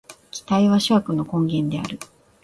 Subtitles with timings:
[0.31, 1.99] 期待は諸悪の根源である。